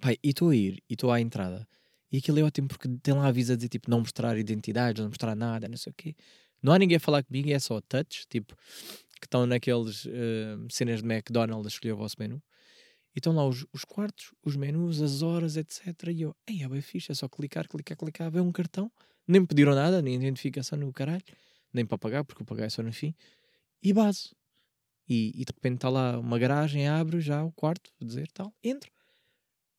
[0.00, 1.66] pai, e estou a ir, e estou à entrada,
[2.12, 5.08] e aquilo é ótimo porque tem lá aviso a dizer, tipo, não mostrar identidades, não
[5.08, 6.14] mostrar nada, não sei o quê.
[6.62, 8.54] Não há ninguém a falar comigo, é só touch, tipo,
[9.20, 12.42] que estão naqueles uh, cenas de McDonald's escolher o vosso menu.
[13.14, 15.86] E estão lá os, os quartos, os menus, as horas, etc.
[16.12, 18.90] E eu, ei, é bem fixe, é só clicar, clicar, clicar, ver um cartão.
[19.26, 21.24] Nem me pediram nada, nem identificação no caralho
[21.72, 23.14] nem para pagar, porque o pagar é só no fim,
[23.82, 24.34] e base.
[25.08, 28.52] E, e de repente está lá uma garagem, abre já o quarto, vou dizer tal,
[28.62, 28.90] entro.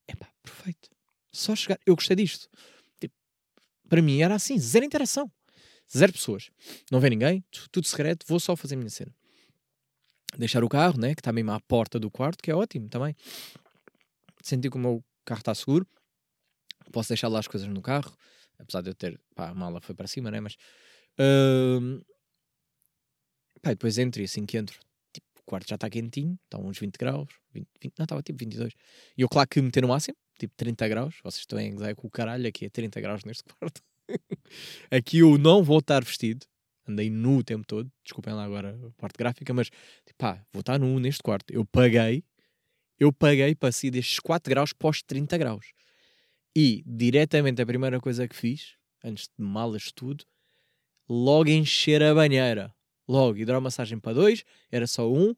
[0.07, 0.89] Epá, perfeito.
[1.31, 1.79] Só chegar.
[1.85, 2.49] Eu gostei disto.
[2.99, 3.13] Tipo,
[3.87, 5.31] para mim era assim, zero interação.
[5.95, 6.49] Zero pessoas.
[6.91, 9.13] Não vê ninguém, tudo secreto, vou só fazer a minha cena.
[10.37, 13.15] Deixar o carro, né, que está mesmo à porta do quarto, que é ótimo também.
[14.43, 15.87] Sentir que o meu carro está seguro.
[16.91, 18.11] Posso deixar lá as coisas no carro,
[18.57, 20.55] apesar de eu ter, pá, a mala foi para cima, né, mas
[21.19, 22.01] Uh,
[23.61, 24.79] pá, depois entro e assim que entro,
[25.11, 28.39] tipo, o quarto já está quentinho, está uns 20 graus, 20, 20, não, estava tipo
[28.39, 28.73] 22.
[29.17, 32.09] E eu, claro que meter no máximo, tipo 30 graus, vocês estão em com o
[32.09, 33.81] caralho, aqui é 30 graus neste quarto.
[34.89, 36.45] aqui eu não vou estar vestido,
[36.89, 40.61] andei nu o tempo todo, desculpem lá agora a parte gráfica, mas tipo, pá, vou
[40.61, 41.51] estar nu neste quarto.
[41.53, 42.23] Eu paguei,
[42.99, 45.73] eu paguei para sair destes 4 graus pós 30 graus.
[46.55, 50.25] E diretamente a primeira coisa que fiz, antes de malas tudo,
[51.07, 52.73] logo encher a banheira.
[53.07, 55.33] Logo, hidromassagem para dois, era só um.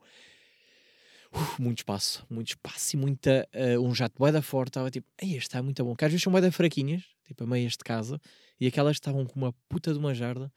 [1.34, 3.48] Uf, muito espaço, muito espaço e muita.
[3.56, 4.72] Uh, um jato boeda forte.
[4.72, 5.96] Estava tipo, ei, este está muito bom.
[5.96, 8.20] Que às vezes são boeda fraquinhas, tipo a meias de casa,
[8.60, 10.52] e aquelas estavam com uma puta de uma jarda.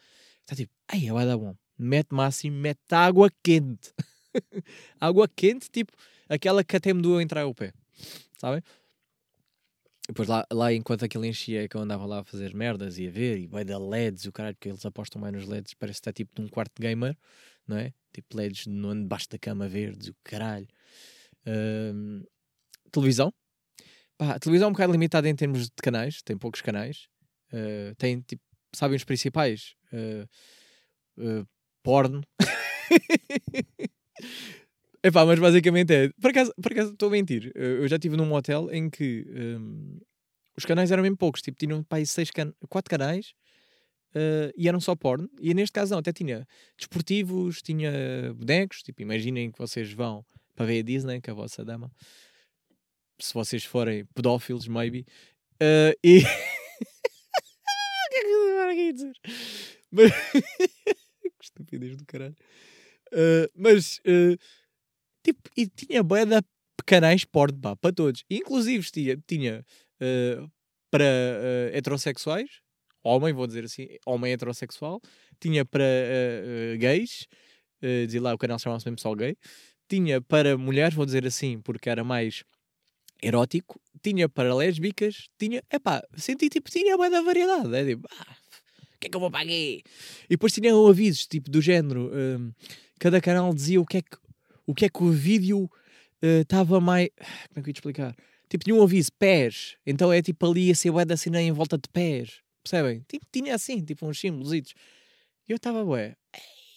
[0.45, 1.57] Está tipo, ei, é boeda bom.
[1.77, 3.93] Mete máximo, mete água quente.
[5.01, 5.93] água quente, tipo
[6.29, 7.73] aquela que até me doeu entrar o pé.
[8.39, 8.63] Sabem?
[10.07, 13.07] Depois lá, lá enquanto aquilo enchia, é que eu andava lá a fazer merdas e
[13.07, 15.99] a ver, e vai da LEDs, o caralho, que eles apostam mais nos LEDs, parece
[15.99, 17.17] que está tipo num quarto gamer,
[17.67, 17.93] não é?
[18.13, 20.69] Tipo LEDs no, debaixo da cama verdes, o caralho.
[21.47, 22.27] Uh,
[22.93, 23.33] televisão.
[24.19, 27.09] Pá, televisão é um bocado limitada em termos de canais, tem poucos canais.
[27.51, 28.43] Uh, tem tipo,
[28.75, 29.75] sabem os principais?
[29.95, 30.29] Uh,
[31.19, 31.47] uh,
[31.83, 32.23] porno.
[35.03, 36.11] Epá, mas basicamente é.
[36.21, 37.53] Por acaso, por estou a mentir.
[37.55, 40.01] Eu já estive num hotel em que um,
[40.57, 41.43] os canais eram mesmo poucos.
[41.43, 42.53] Tipo, tinham pá, seis can...
[42.69, 43.35] quatro canais
[44.15, 45.29] Uh, e eram só porno.
[45.41, 46.47] E neste caso não, até tinha
[46.79, 48.83] desportivos, tinha bonecos.
[48.83, 51.91] Tipo, imaginem que vocês vão para ver a Disney, que é a vossa dama.
[53.19, 55.05] Se vocês forem pedófilos, maybe.
[55.61, 56.23] Uh, e.
[58.07, 59.17] O que é que eu dizer?
[59.95, 60.11] Mas...
[61.23, 62.37] que estupidez do caralho.
[63.13, 64.37] Uh, mas, uh,
[65.23, 66.43] tipo, e tinha boeda
[66.85, 68.25] canais porno, pá, para todos.
[68.29, 69.65] Inclusive tinha, tinha
[70.01, 70.51] uh,
[70.91, 71.05] para
[71.73, 72.61] heterossexuais,
[73.03, 75.01] homem, vou dizer assim, homem heterossexual,
[75.41, 75.85] tinha para
[76.79, 77.27] gays,
[77.83, 79.37] uh, dizia lá, o canal chamava-se mesmo só gay,
[79.89, 82.45] tinha para mulheres, vou dizer assim, porque era mais
[83.23, 88.37] erótico, tinha para lésbicas, tinha, epá, senti tipo, tinha boa da variedade, é tipo, ah,
[89.05, 89.51] que é que eu vou pagar?
[89.53, 89.83] E
[90.29, 92.53] depois tinha avisos, tipo, do género, um,
[92.99, 94.17] cada canal dizia o que é que,
[94.67, 95.71] o que, é que o vídeo
[96.23, 97.11] estava uh, mais,
[97.49, 98.17] como é que eu ia explicar?
[98.49, 101.77] Tipo, tinha um aviso, pés, então é tipo ali a ser da cena em volta
[101.77, 103.05] de pés, percebem?
[103.09, 104.53] Tipo, tinha assim, tipo uns símbolos.
[104.53, 104.65] E
[105.49, 106.17] eu estava, bué,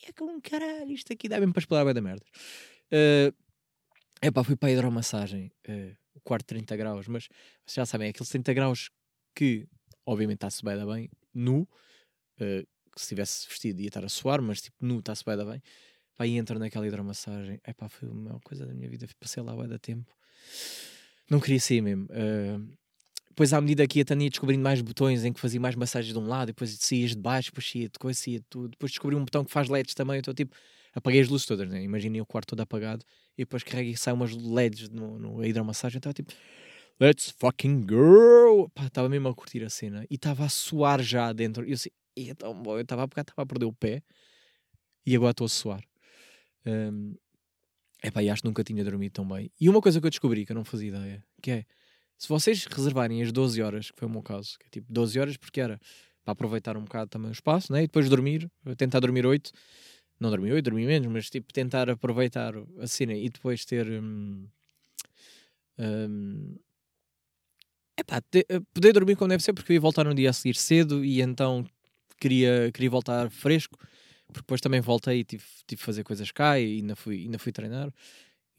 [0.08, 2.26] é como caralho, isto aqui dá bem para explorar bué da merda.
[2.92, 3.34] Uh,
[4.22, 7.30] epá, fui para a hidromassagem, uh, o quarto 30 graus, mas
[7.68, 8.90] já sabem, é aqueles 30 graus
[9.36, 9.68] que,
[10.06, 11.68] obviamente, está-se bem, bem, nu,
[12.42, 15.62] uh, que se estivesse vestido ia estar a suar, mas tipo, nu está-se bem, bem.
[16.16, 19.54] Pá, e entro naquela hidromassagem, epá, foi a melhor coisa da minha vida, passei lá
[19.56, 20.12] bué da tempo.
[21.30, 22.06] Não queria sair mesmo.
[22.06, 22.78] Uh,
[23.38, 26.18] depois, à medida que ia Tânia descobrindo mais botões em que fazia mais massagens de
[26.18, 28.70] um lado, depois saías de baixo, depois saía de coisa, saía de tudo.
[28.70, 30.56] Depois descobri um botão que faz LEDs também, então tipo,
[30.96, 31.84] apaguei as luzes todas, né?
[31.84, 33.06] Imaginem o quarto todo apagado
[33.38, 36.34] e depois carrega e sai umas LEDs no, no hidromassagem, então tipo,
[37.00, 38.72] let's fucking go!
[38.84, 41.64] Estava mesmo a curtir a cena e estava a suar já dentro.
[41.64, 44.04] E eu assim, é tão bom, eu estava a estava a perder o pé
[45.06, 45.84] e agora estou a suar.
[46.66, 47.16] Um,
[48.04, 49.52] epá, e acho que nunca tinha dormido tão bem.
[49.60, 51.66] E uma coisa que eu descobri que eu não fazia ideia, que é
[52.18, 55.20] se vocês reservarem as 12 horas, que foi o meu caso, que é tipo 12
[55.20, 55.80] horas porque era
[56.24, 57.84] para aproveitar um bocado também o espaço, né?
[57.84, 59.52] e depois dormir, tentar dormir 8,
[60.20, 63.88] não dormir 8, dormir menos, mas tipo tentar aproveitar a cena e depois ter.
[63.88, 64.48] Hum,
[65.78, 66.58] hum,
[67.98, 70.34] epá, te, eh, poder dormir como deve ser, porque eu ia voltar no dia a
[70.34, 71.66] seguir cedo e então
[72.20, 73.78] queria, queria voltar fresco,
[74.28, 77.52] porque depois também voltei e tive, tive fazer coisas cá e ainda fui, ainda fui
[77.52, 77.92] treinar.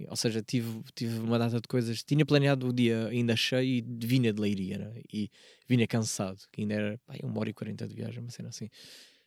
[0.07, 2.05] Ou seja, tive, tive uma data de coisas.
[2.05, 5.03] Tinha planeado o dia ainda cheio e vinha de leiria, né?
[5.13, 5.29] e
[5.67, 8.69] vinha cansado, que ainda era pá, uma hora e quarenta de viagem, uma cena assim.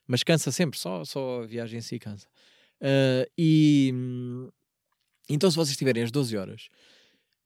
[0.08, 2.28] Mas cansa sempre, só, só a viagem em si cansa.
[2.82, 3.94] Uh, e
[5.30, 6.68] então, se vocês tiverem as 12 horas,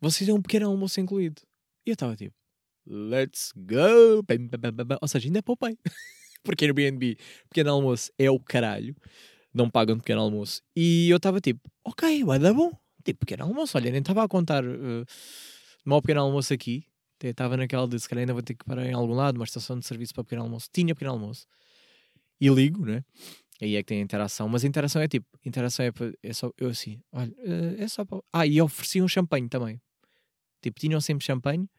[0.02, 1.42] vocês têm um pequeno almoço incluído.
[1.86, 2.36] E eu estava tipo,
[2.86, 4.24] let's go!
[5.02, 5.78] Ou seja, ainda poupei.
[6.46, 7.18] Porque Airbnb,
[7.50, 8.96] pequeno almoço é o caralho.
[9.54, 10.62] Não pagam de pequeno almoço.
[10.76, 12.72] E eu estava tipo, ok, vai dar bom
[13.06, 13.78] tipo pequeno almoço.
[13.78, 15.06] Olha, nem estava a contar uh,
[15.86, 16.86] mau pequeno almoço aqui.
[17.24, 19.80] Estava naquela de se calhar ainda vou ter que parar em algum lado, uma estação
[19.80, 20.68] de serviço para pequeno almoço.
[20.72, 21.48] Tinha pequeno almoço.
[22.40, 23.04] E ligo, né?
[23.62, 24.50] Aí é que tem a interação.
[24.50, 28.04] Mas a interação é tipo, interação é, é só, eu assim, olha, uh, é só
[28.04, 28.20] para...
[28.34, 29.82] Ah, e ofereciam champanhe também.
[30.62, 31.70] Tipo, tinham sempre champanhe,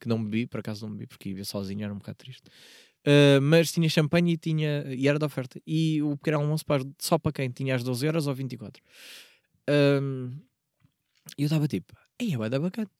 [0.00, 2.44] que não bebi, por acaso não bebi, porque ia sozinho, era um bocado triste.
[3.06, 5.60] Uh, mas tinha champanhe e, tinha, e era de oferta.
[5.64, 6.64] E o pequeno almoço
[6.98, 8.82] só para quem tinha às 12 horas ou 24.
[9.68, 10.32] Um,
[11.38, 12.90] e eu estava tipo, ei, vai dar bacana.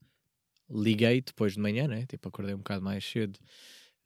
[0.70, 2.06] Liguei depois de manhã, né?
[2.06, 3.38] Tipo, acordei um bocado mais cedo.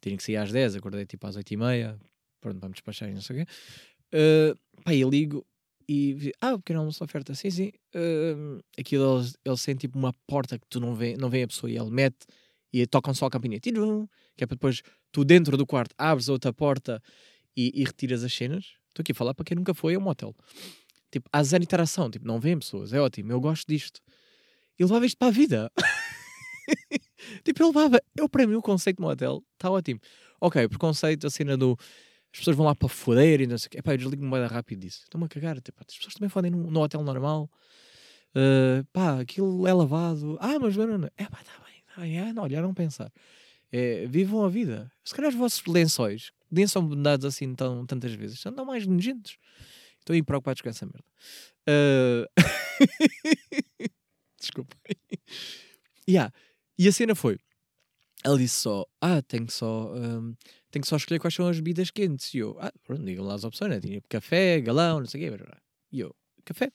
[0.00, 1.98] Tinha que sair às 10, acordei tipo às 8 e meia.
[2.40, 3.52] Pronto, vamos despachar e não sei o quê.
[4.14, 5.46] Uh, pá, eu ligo
[5.92, 7.72] e ah, o pequeno almoço oferta, sim, sim.
[7.94, 11.68] Uh, aquilo eles têm tipo uma porta que tu não vê, não vê a pessoa
[11.68, 12.26] e ele mete
[12.72, 16.52] e tocam só a campainha, que é para depois tu dentro do quarto abres outra
[16.52, 17.02] porta
[17.56, 18.74] e, e retiras as cenas.
[18.88, 20.34] Estou aqui a falar para quem nunca foi a um motel.
[21.10, 24.00] Tipo, há zero interação, tipo, não vêem pessoas, é ótimo, eu gosto disto.
[24.78, 25.72] E levava isto para a vida.
[27.44, 30.00] tipo, eu levava, eu para mim o conceito de motel está ótimo.
[30.40, 31.76] Ok, preconceito, a cena do
[32.32, 33.78] as pessoas vão lá para foder e não sei o quê.
[33.78, 35.00] Epá, eu desligo-me bem rápido disso.
[35.02, 35.60] Estou-me a cagar.
[35.60, 37.50] Tipo, as pessoas também fodem no, no hotel normal.
[38.30, 40.38] Uh, pá, aquilo é lavado.
[40.40, 41.10] Ah, mas não, não.
[41.16, 41.69] É pá, está bem,
[42.00, 43.12] Ah, não, olhar, não pensar.
[43.72, 44.90] É, vivam a vida.
[45.04, 49.38] Se calhar os vossos lençóis, nem são dados assim tão, tantas vezes, andam mais nojentos.
[49.98, 51.04] Estou aí preocupados com essa merda.
[51.68, 52.26] Uh...
[54.40, 54.76] Desculpa.
[56.08, 56.32] yeah.
[56.78, 57.38] E a cena foi:
[58.24, 60.34] ela disse só, ah, tenho só, um,
[60.70, 62.32] tenho só escolher quais são as bebidas quentes.
[62.34, 63.80] E eu, ah, pronto, digam lá as opções, né?
[63.80, 65.44] Tinha café, galão, não sei o quê.
[65.92, 66.72] E eu, café?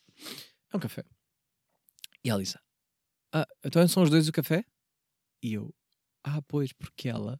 [0.71, 1.03] É um café.
[2.23, 2.57] E ela disse,
[3.31, 4.63] ah, então são os dois o café?
[5.45, 5.71] E eu,
[6.23, 7.39] ah, pois, porque ela.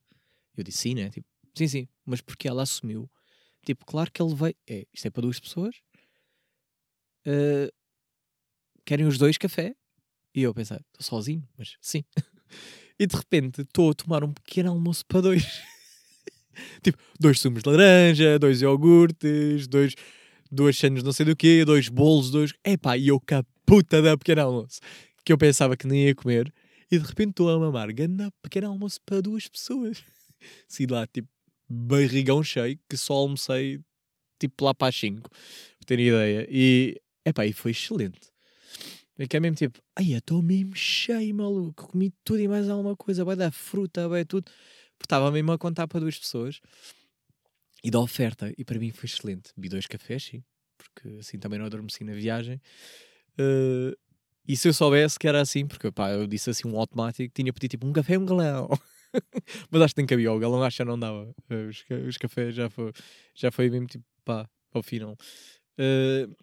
[0.55, 1.09] Eu disse sim, né?
[1.09, 3.09] Tipo, sim, sim, mas porque ela assumiu
[3.65, 4.55] Tipo, claro que ele veio.
[4.69, 5.75] É, isto é para duas pessoas.
[7.25, 7.73] Uh,
[8.85, 9.75] querem os dois café?
[10.35, 12.03] E eu pensar, estou sozinho, mas sim.
[12.99, 15.63] e de repente estou a tomar um pequeno almoço para dois.
[16.83, 19.95] tipo, dois sumos de laranja, dois iogurtes, dois,
[20.51, 22.53] duas cenas não sei do quê, dois bolos, dois.
[22.63, 24.79] Epá, e eu com a puta da pequena almoço.
[25.23, 26.53] Que eu pensava que nem ia comer.
[26.91, 30.03] E de repente estou a mamar ganda pequeno almoço para duas pessoas.
[30.67, 31.27] Sim, lá, tipo,
[31.67, 33.79] barrigão cheio, que só almocei,
[34.39, 35.29] tipo, lá para as 5.
[35.29, 36.47] Para terem ideia.
[36.49, 38.19] E, epá, e foi excelente.
[39.17, 41.87] É que é mesmo tipo, ai, eu estou mesmo cheio, maluco.
[41.87, 43.23] Comi tudo e mais alguma coisa.
[43.23, 44.51] Vai dar fruta, vai tudo.
[44.97, 46.59] Porque estava mesmo a contar para duas pessoas.
[47.83, 48.53] E da oferta.
[48.57, 49.51] E para mim foi excelente.
[49.55, 50.43] Vi dois cafés, sim.
[50.77, 52.61] Porque assim também não adormeci na viagem.
[53.39, 53.95] Uh,
[54.47, 57.51] e se eu soubesse que era assim, porque pá, eu disse assim um automático, tinha
[57.51, 58.69] pedido tipo um café e um galão.
[59.71, 61.33] Mas acho que nem cabia, o galão acho que já não dava.
[61.69, 62.91] Os, os cafés já foi,
[63.33, 65.17] já foi mesmo tipo pá, ao final.
[65.79, 66.35] Uh,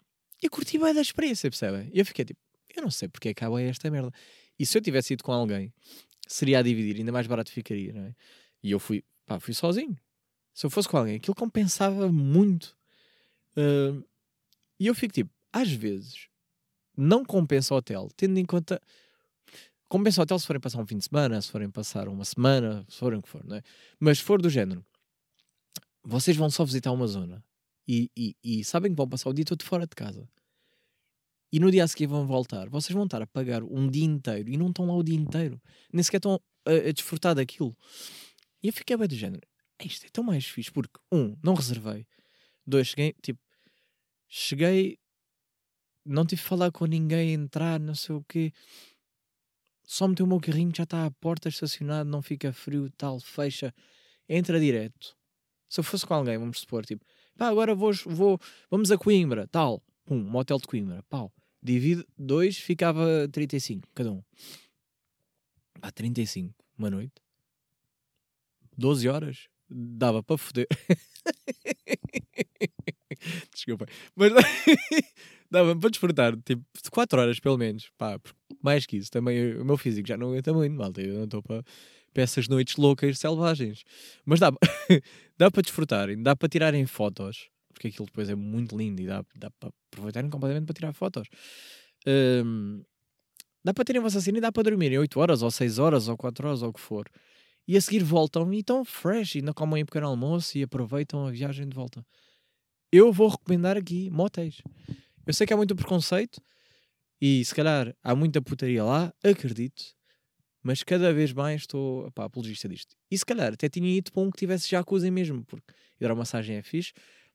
[0.43, 1.91] e curti bem da experiência, percebem?
[1.93, 2.41] E eu fiquei tipo,
[2.75, 4.11] eu não sei porque acaba esta merda.
[4.59, 5.73] E se eu tivesse ido com alguém,
[6.27, 8.15] seria a dividir, ainda mais barato ficaria, não é?
[8.63, 9.97] E eu fui, pá, fui sozinho.
[10.55, 12.77] Se eu fosse com alguém, aquilo compensava muito.
[13.57, 14.05] Uh,
[14.79, 16.29] e eu fico tipo, às vezes,
[16.97, 18.81] não compensa o hotel, tendo em conta.
[19.89, 22.85] Compensa o hotel se forem passar um fim de semana, se forem passar uma semana,
[22.89, 23.63] se forem o que for, não é?
[24.01, 24.85] Mas se for do género,
[26.03, 27.45] vocês vão só visitar uma zona
[27.87, 30.27] e, e, e sabem que vão passar o dia todo fora de casa
[31.53, 34.49] e no dia a seguir vão voltar, vocês vão estar a pagar um dia inteiro
[34.49, 35.61] e não estão lá o dia inteiro,
[35.93, 37.77] nem sequer estão a, a desfrutar daquilo.
[38.63, 39.47] E eu fiquei bem do género,
[39.85, 42.07] isto é tão mais fixe, porque, um, não reservei,
[42.67, 43.39] dois, cheguei, tipo,
[44.27, 44.99] cheguei,
[46.05, 48.53] não tive que falar com ninguém, entrar, não sei o quê.
[49.85, 53.75] Só meteu o meu carrinho, já está à porta estacionado, não fica frio, tal, fecha,
[54.29, 55.17] entra direto.
[55.69, 57.05] Se eu fosse com alguém, vamos supor, tipo,
[57.37, 61.33] pá, agora vou, vou vamos a Coimbra, tal, pum, motel de Coimbra, pau.
[61.63, 64.23] Divide dois, ficava 35, cada um.
[65.81, 67.15] Pá, 35, uma noite.
[68.77, 70.67] 12 horas, dava para foder.
[73.55, 73.87] Desculpa.
[74.17, 74.33] Mas
[75.53, 77.91] dava para desfrutar, tipo, 4 horas pelo menos.
[77.99, 78.19] Pá,
[78.63, 79.11] mais que isso.
[79.11, 81.01] Também o meu físico já não aguenta muito, malta.
[81.01, 81.63] Eu não estou para,
[82.13, 83.85] para essas noites loucas, selvagens.
[84.25, 84.51] Mas dá,
[85.39, 87.49] dá para desfrutarem, dá para tirarem fotos.
[87.73, 91.29] Porque aquilo depois é muito lindo e dá, dá para aproveitarem completamente para tirar fotos.
[92.07, 92.83] Um,
[93.65, 96.09] dá para terem a vossa cena e dá para dormirem 8 horas, ou 6 horas,
[96.09, 97.07] ou 4 horas, ou o que for.
[97.69, 101.27] E a seguir voltam e estão fresh, e ainda comem um pequeno almoço e aproveitam
[101.27, 102.05] a viagem de volta
[102.93, 104.61] eu vou recomendar aqui motéis.
[105.27, 106.41] Eu sei que há muito preconceito
[107.21, 109.85] e se calhar há muita putaria lá, acredito,
[110.63, 112.97] mas cada vez mais estou pá, apologista disto.
[113.11, 116.63] E se calhar até tinha ido para um que tivesse jacuzzi mesmo, porque hidromassagem é
[116.63, 116.93] fixe,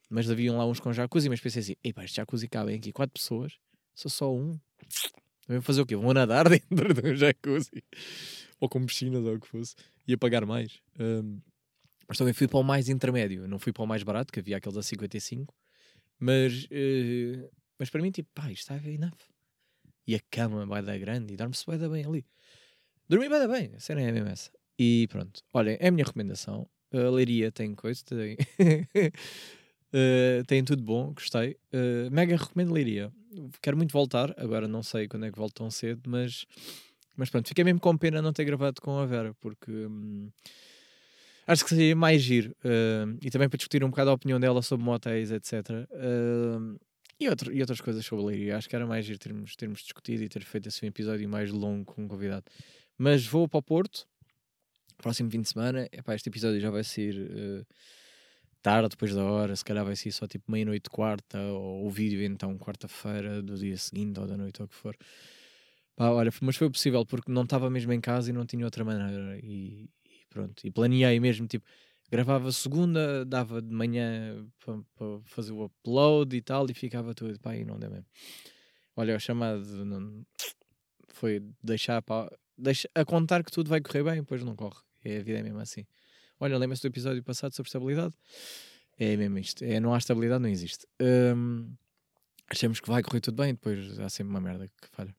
[0.10, 2.92] mas haviam lá uns com jacuzzi, mas pensei assim, ei pá, este jacuzzi cabem aqui
[2.92, 3.54] quatro pessoas,
[3.94, 4.58] sou só um.
[5.48, 5.96] Vão fazer o quê?
[5.96, 7.84] Vão nadar dentro de um jacuzzi.
[8.60, 9.76] Ou com piscinas ou o que fosse.
[10.08, 10.80] Ia pagar mais.
[11.00, 11.40] Um,
[12.08, 13.48] mas também fui para o mais intermédio.
[13.48, 15.54] Não fui para o mais barato, que havia aqueles a 55.
[16.20, 19.14] Mas, uh, mas para mim, tipo, pá, isto está enough.
[20.06, 22.26] E a cama vai dar grande e dorme-se vai dar bem ali.
[23.10, 24.52] Dormi vai dar bem, a cena é a mesma essa.
[24.80, 26.68] E pronto, olhem, é a minha recomendação.
[26.94, 31.58] A Leiria tem coisa, tem, uh, tem tudo bom, gostei.
[31.74, 33.12] Uh, mega recomendo Leiria.
[33.62, 36.46] Quero muito voltar, agora não sei quando é que volto tão cedo, mas,
[37.16, 39.72] mas pronto, fiquei mesmo com pena não ter gravado com a Vera, porque.
[39.72, 40.30] Hum,
[41.48, 42.56] acho que seria mais giro.
[42.64, 45.54] Uh, e também para discutir um bocado a opinião dela sobre motéis, etc.
[45.92, 46.80] Uh,
[47.20, 48.58] e, outro, e outras coisas sobre a Leiria.
[48.58, 51.52] Acho que era mais giro termos, termos discutido e ter feito assim um episódio mais
[51.52, 52.46] longo com um convidado.
[52.98, 54.08] Mas vou para o Porto,
[54.98, 55.88] próximo fim de semana.
[55.92, 57.66] Epá, este episódio já vai ser uh,
[58.62, 59.56] tarde, depois da hora.
[59.56, 63.78] Se calhar vai ser só tipo meia-noite, quarta, ou o vídeo então quarta-feira do dia
[63.78, 64.96] seguinte ou da noite ou o que for.
[65.96, 68.84] Pá, olha, mas foi possível porque não estava mesmo em casa e não tinha outra
[68.86, 69.40] maneira.
[69.44, 69.90] E,
[70.30, 71.66] Pronto, e planeei mesmo, tipo,
[72.10, 77.56] gravava segunda, dava de manhã para fazer o upload e tal, e ficava tudo, pá,
[77.56, 78.08] e não deu mesmo.
[78.96, 80.26] Olha, o chamado não,
[81.10, 84.80] foi deixar pá, deixa, a contar que tudo vai correr bem, depois não corre.
[85.04, 85.86] É, a vida é mesmo assim.
[86.40, 88.14] Olha, lembra-se do episódio passado sobre estabilidade?
[88.98, 89.64] É mesmo isto.
[89.64, 90.88] É, não há estabilidade, não existe.
[91.02, 91.74] Um,
[92.50, 95.16] achamos que vai correr tudo bem, depois há sempre uma merda que falha.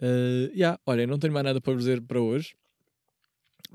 [0.00, 2.54] Uh, yeah, olha, não tenho mais nada para dizer para hoje.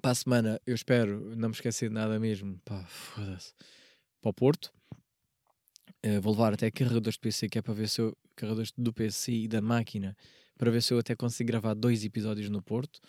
[0.01, 2.59] Para a semana, eu espero não me esquecer de nada mesmo.
[2.65, 3.53] Pá, foda-se.
[4.21, 4.73] Para o Porto.
[6.05, 8.17] Uh, vou levar até carregadores de PC, que é para ver se eu.
[8.35, 10.17] Carregadores do PC e da máquina,
[10.57, 12.99] para ver se eu até consigo gravar dois episódios no Porto.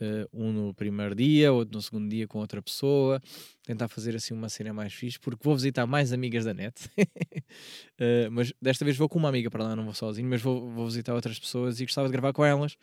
[0.00, 3.20] Uh, um no primeiro dia, outro no segundo dia com outra pessoa.
[3.64, 6.88] Tentar fazer assim uma cena mais fixe, porque vou visitar mais amigas da net.
[6.96, 10.70] uh, mas desta vez vou com uma amiga para lá, não vou sozinho, mas vou,
[10.70, 12.76] vou visitar outras pessoas e gostava de gravar com elas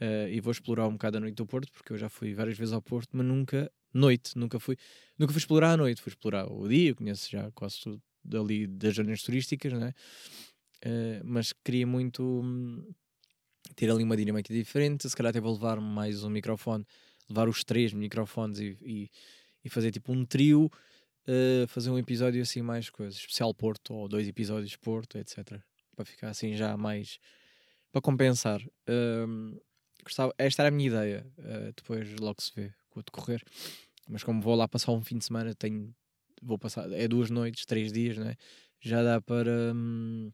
[0.00, 2.56] Uh, e vou explorar um bocado a noite do Porto, porque eu já fui várias
[2.56, 4.76] vezes ao Porto, mas nunca noite, nunca fui,
[5.18, 8.66] nunca fui explorar a noite, fui explorar o dia, eu conheço já quase tudo dali
[8.66, 9.92] das zonas turísticas, né?
[10.84, 12.88] Uh, mas queria muito hum,
[13.74, 16.86] ter ali uma dinâmica diferente, se calhar até vou levar mais um microfone,
[17.28, 19.10] levar os três microfones e, e,
[19.64, 20.70] e fazer tipo um trio,
[21.26, 25.60] uh, fazer um episódio assim mais coisas, especial Porto, ou dois episódios Porto, etc.
[25.96, 27.18] Para ficar assim já mais
[27.90, 28.62] para compensar.
[28.88, 29.60] Uh,
[30.04, 33.42] gostava, esta era a minha ideia, uh, depois logo se vê com o decorrer.
[34.08, 35.94] Mas como vou lá passar um fim de semana, tenho,
[36.42, 38.36] vou passar, é duas noites, três dias, né?
[38.80, 39.72] já dá para.
[39.74, 40.30] Hum,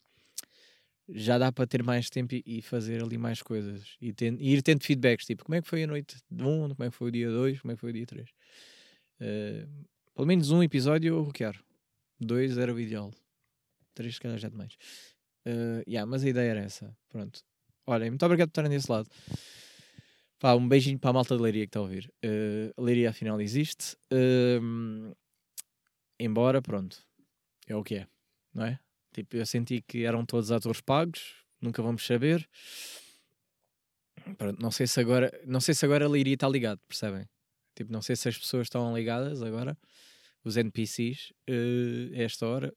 [1.07, 4.63] já dá para ter mais tempo e, fazer ali mais coisas e, ten, e, ir
[4.63, 7.09] tendo feedbacks, tipo como é que foi a noite de um, como é que foi
[7.09, 8.31] o dia dois, como é que foi o dia três.
[9.21, 9.69] Uh,
[10.15, 11.63] pelo menos um episódio eu quero.
[12.19, 13.13] Dois era o ideal.
[13.95, 14.79] Três, se calhar, já demais.
[15.47, 16.97] Uh, yeah, mas a ideia era essa.
[17.11, 17.45] Pronto.
[17.87, 19.09] Olhem, muito obrigado por estarem desse lado.
[20.39, 22.11] Pá, um beijinho para a malta de Leiria que está a ouvir.
[22.25, 23.97] Uh, Leiria afinal existe.
[24.13, 25.15] Uh,
[26.19, 26.99] embora, pronto,
[27.67, 28.07] é o que é,
[28.55, 28.79] não é?
[29.13, 32.49] Tipo, eu senti que eram todos atores pagos, nunca vamos saber.
[34.39, 37.29] Pronto, não sei se agora, não sei se agora a Leiria está ligado, percebem?
[37.75, 39.77] Tipo, não sei se as pessoas estão ligadas agora,
[40.43, 42.75] os NPCs, uh, a esta hora.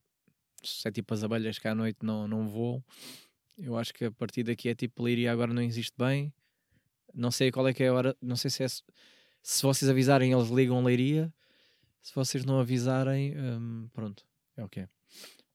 [0.63, 2.83] Se é tipo as abelhas que à noite não, não voam.
[3.57, 6.31] Eu acho que a partir daqui é tipo Leiria agora não existe bem.
[7.13, 10.31] Não sei qual é que é a hora, não sei se é se vocês avisarem
[10.31, 11.33] eles ligam Leiria.
[12.01, 14.23] Se vocês não avisarem, hum, pronto,
[14.55, 14.89] é o que é.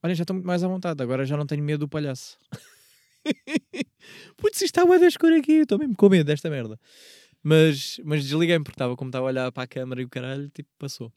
[0.03, 2.36] Olha, já estou muito mais à vontade, agora já não tenho medo do palhaço.
[4.36, 6.78] Putz, está uma escuro aqui, estou mesmo com medo desta merda.
[7.42, 10.48] Mas, mas desliguei porque estava como estava a olhar para a câmera e o caralho,
[10.50, 11.12] tipo, passou.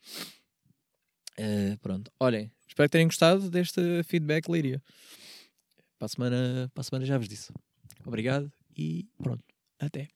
[1.38, 4.82] Uh, pronto, olhem, espero que tenham gostado deste feedback, Líria.
[5.98, 7.54] Para a semana, para a semana já vos disse.
[8.06, 9.44] Obrigado e pronto,
[9.80, 10.08] até.